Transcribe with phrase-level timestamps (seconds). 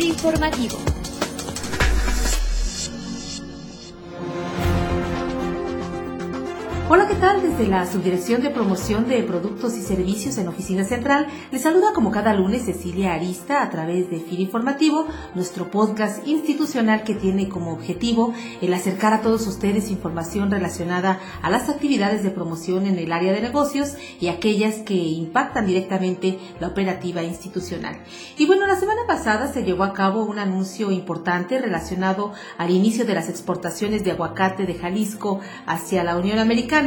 [0.00, 1.01] Informativo.
[6.94, 7.40] Hola, ¿qué tal?
[7.40, 12.10] Desde la Subdirección de Promoción de Productos y Servicios en Oficina Central, les saluda como
[12.10, 17.72] cada lunes Cecilia Arista a través de FIR Informativo, nuestro podcast institucional que tiene como
[17.72, 23.10] objetivo el acercar a todos ustedes información relacionada a las actividades de promoción en el
[23.10, 28.02] área de negocios y aquellas que impactan directamente la operativa institucional.
[28.36, 33.06] Y bueno, la semana pasada se llevó a cabo un anuncio importante relacionado al inicio
[33.06, 36.81] de las exportaciones de aguacate de Jalisco hacia la Unión Americana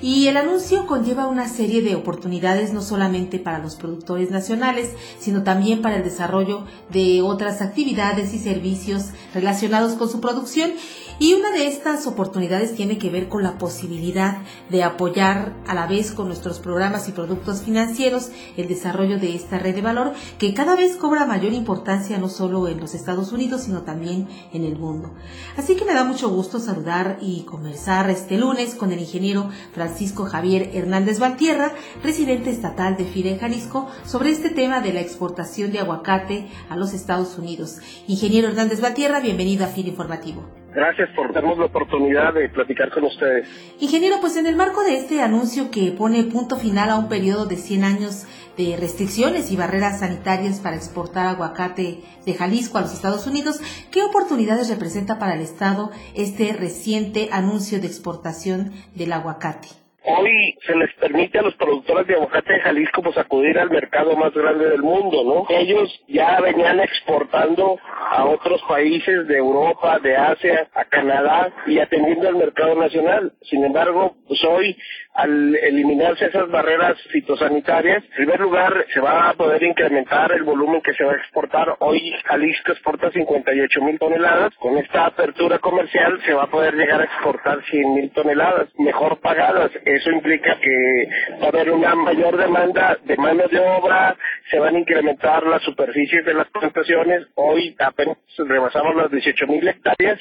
[0.00, 5.42] y el anuncio conlleva una serie de oportunidades no solamente para los productores nacionales, sino
[5.42, 10.72] también para el desarrollo de otras actividades y servicios relacionados con su producción
[11.18, 14.38] y una de estas oportunidades tiene que ver con la posibilidad
[14.68, 19.58] de apoyar a la vez con nuestros programas y productos financieros el desarrollo de esta
[19.58, 23.62] red de valor que cada vez cobra mayor importancia no solo en los Estados Unidos,
[23.62, 25.12] sino también en el mundo.
[25.56, 29.33] Así que me da mucho gusto saludar y conversar este lunes con el ingeniero
[29.72, 35.72] Francisco Javier Hernández Valtierra, residente estatal de FIRE Jalisco, sobre este tema de la exportación
[35.72, 37.78] de aguacate a los Estados Unidos.
[38.06, 40.63] Ingeniero Hernández Valtierra, bienvenido a FIRE Informativo.
[40.74, 43.48] Gracias por darnos la oportunidad de platicar con ustedes.
[43.78, 47.46] Ingeniero, pues en el marco de este anuncio que pone punto final a un periodo
[47.46, 52.92] de 100 años de restricciones y barreras sanitarias para exportar aguacate de Jalisco a los
[52.92, 59.83] Estados Unidos, ¿qué oportunidades representa para el Estado este reciente anuncio de exportación del aguacate?
[60.06, 64.14] Hoy se les permite a los productores de aguacate de Jalisco pues acudir al mercado
[64.16, 65.46] más grande del mundo, ¿no?
[65.48, 67.78] Ellos ya venían exportando
[68.10, 73.32] a otros países de Europa, de Asia, a Canadá y atendiendo al mercado nacional.
[73.42, 74.76] Sin embargo, pues hoy
[75.14, 80.82] al eliminarse esas barreras fitosanitarias, en primer lugar se va a poder incrementar el volumen
[80.82, 81.76] que se va a exportar.
[81.78, 84.52] Hoy Jalisco exporta 58 mil toneladas.
[84.56, 89.20] Con esta apertura comercial se va a poder llegar a exportar 100 mil toneladas mejor
[89.20, 89.70] pagadas.
[89.84, 91.08] Eso implica que
[91.40, 94.16] va a haber una mayor demanda de mano de obra,
[94.50, 97.26] se van a incrementar las superficies de las plantaciones.
[97.36, 100.20] Hoy apenas rebasamos las 18 mil hectáreas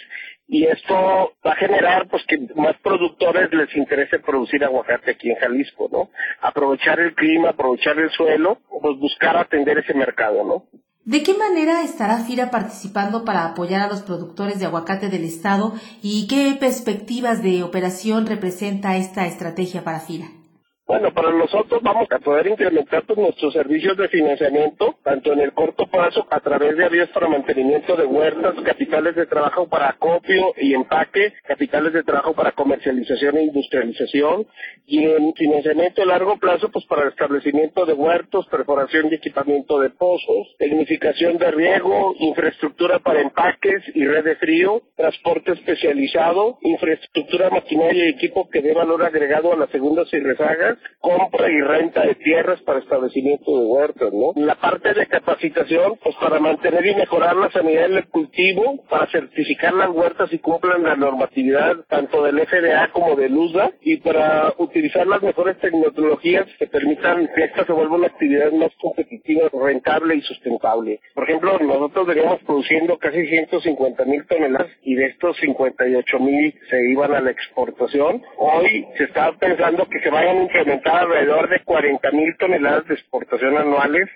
[0.53, 5.37] y esto va a generar pues que más productores les interese producir aguacate aquí en
[5.37, 6.11] Jalisco, ¿no?
[6.41, 10.65] Aprovechar el clima, aprovechar el suelo, pues buscar atender ese mercado, ¿no?
[11.05, 15.73] ¿De qué manera estará FIRA participando para apoyar a los productores de aguacate del Estado
[16.03, 20.42] y qué perspectivas de operación representa esta estrategia para FIRA?
[20.85, 25.53] Bueno, para nosotros vamos a poder incrementar pues, nuestros servicios de financiamiento, tanto en el
[25.53, 30.53] corto plazo a través de vías para mantenimiento de huertas, capitales de trabajo para acopio
[30.57, 34.45] y empaque, capitales de trabajo para comercialización e industrialización,
[34.85, 39.89] y en financiamiento a largo plazo, pues para establecimiento de huertos, perforación y equipamiento de
[39.89, 48.05] pozos, tecnificación de riego, infraestructura para empaques y red de frío, transporte especializado, infraestructura, maquinaria
[48.05, 52.15] y equipo que dé valor agregado a las segundas y rezagas, compra y renta de
[52.15, 54.33] tierras para establecimiento de huertas, ¿no?
[54.35, 59.73] La parte de capacitación, pues para mantener y mejorar la sanidad del cultivo, para certificar
[59.73, 65.07] las huertas y cumplan la normatividad tanto del FDA como del USDA y para utilizar
[65.07, 70.21] las mejores tecnologías que permitan que esta se vuelva una actividad más competitiva, rentable y
[70.21, 70.99] sustentable.
[71.13, 76.89] Por ejemplo, nosotros veníamos produciendo casi 150 mil toneladas y de estos 58 mil se
[76.89, 78.21] iban a la exportación.
[78.37, 82.95] Hoy se está pensando que se vayan a incrementar alrededor de 40 mil toneladas de
[82.95, 84.09] exportación anuales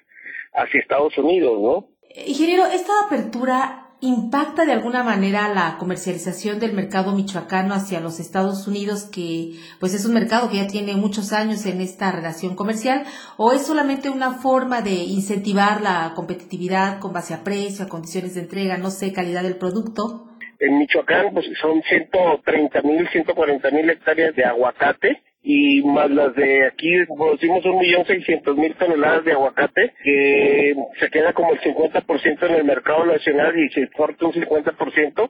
[0.53, 1.87] hacia Estados Unidos, ¿no?
[2.25, 8.67] Ingeniero, esta apertura impacta de alguna manera la comercialización del mercado michoacano hacia los Estados
[8.67, 13.03] Unidos, que pues es un mercado que ya tiene muchos años en esta relación comercial,
[13.37, 18.35] o es solamente una forma de incentivar la competitividad con base a precio, a condiciones
[18.35, 20.27] de entrega, no sé, calidad del producto?
[20.59, 26.65] En Michoacán pues, son 130 mil, 140 mil hectáreas de aguacate y más las de
[26.67, 32.49] aquí producimos un millón seiscientos mil toneladas de aguacate que se queda como el 50%
[32.49, 35.29] en el mercado nacional y se exporta un 50%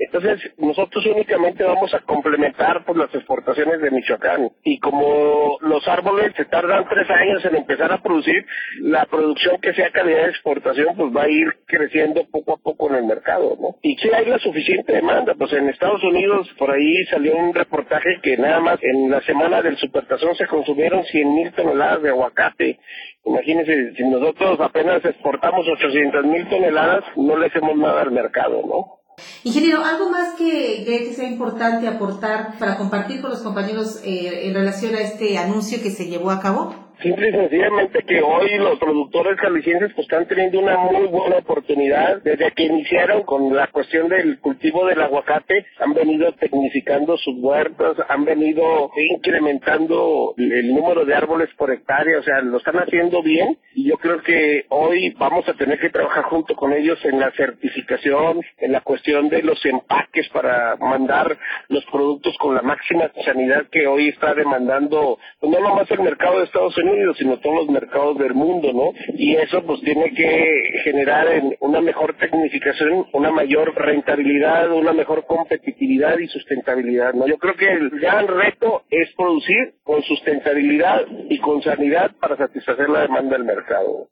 [0.00, 4.50] entonces, nosotros únicamente vamos a complementar pues, las exportaciones de Michoacán.
[4.64, 8.46] Y como los árboles se tardan tres años en empezar a producir,
[8.80, 12.88] la producción que sea calidad de exportación pues va a ir creciendo poco a poco
[12.88, 13.76] en el mercado, ¿no?
[13.82, 18.20] Y si hay la suficiente demanda, pues en Estados Unidos por ahí salió un reportaje
[18.22, 22.78] que nada más en la semana del supertazón se consumieron 100 mil toneladas de aguacate.
[23.26, 28.99] Imagínense, si nosotros apenas exportamos 800 mil toneladas, no le hacemos nada al mercado, ¿no?
[29.44, 34.54] Ingeniero, ¿algo más que que sea importante aportar para compartir con los compañeros eh, en
[34.54, 36.74] relación a este anuncio que se llevó a cabo?
[37.02, 42.20] Simple y sencillamente que hoy los productores jaliscienses pues están teniendo una muy buena oportunidad.
[42.22, 47.96] Desde que iniciaron con la cuestión del cultivo del aguacate, han venido tecnificando sus huertas,
[48.06, 53.56] han venido incrementando el número de árboles por hectárea, o sea, lo están haciendo bien
[53.74, 57.30] y yo creo que hoy vamos a tener que trabajar junto con ellos en la
[57.30, 61.38] certificación, en la cuestión de los empaques para mandar
[61.68, 66.38] los productos con la máxima sanidad que hoy está demandando, pues, no nomás el mercado
[66.38, 68.92] de Estados Unidos, sino todos los mercados del mundo, ¿no?
[69.14, 75.26] Y eso pues tiene que generar en una mejor tecnificación, una mayor rentabilidad, una mejor
[75.26, 77.26] competitividad y sustentabilidad, ¿no?
[77.26, 82.88] Yo creo que el gran reto es producir con sustentabilidad y con sanidad para satisfacer
[82.88, 84.08] la demanda del mercado.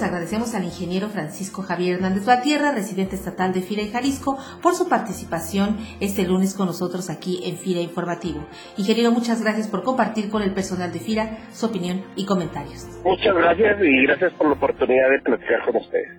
[0.00, 4.74] Pues agradecemos al ingeniero Francisco Javier Hernández Valtierra, residente estatal de FIRA y Jalisco, por
[4.74, 8.46] su participación este lunes con nosotros aquí en FIRA Informativo.
[8.78, 12.86] Ingeniero, muchas gracias por compartir con el personal de FIRA su opinión y comentarios.
[13.04, 16.18] Muchas gracias y gracias por la oportunidad de platicar con ustedes.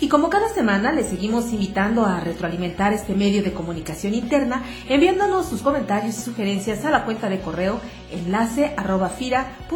[0.00, 5.50] Y como cada semana, le seguimos invitando a retroalimentar este medio de comunicación interna, enviándonos
[5.50, 7.78] sus comentarios y sugerencias a la cuenta de correo
[8.10, 9.66] enlace arroba fira.gov.mx.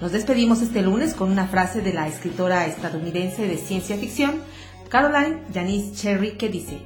[0.00, 4.42] Nos despedimos este lunes con una frase de la escritora estadounidense de ciencia ficción,
[4.90, 6.82] Caroline Janice Cherry, que dice,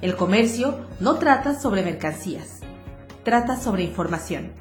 [0.00, 2.60] El comercio no trata sobre mercancías,
[3.22, 4.52] trata sobre información.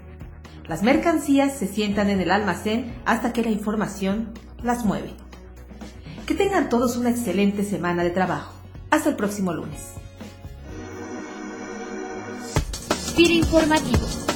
[0.67, 5.13] Las mercancías se sientan en el almacén hasta que la información las mueve.
[6.27, 8.53] Que tengan todos una excelente semana de trabajo.
[8.91, 9.79] Hasta el próximo lunes.
[13.17, 14.28] informativo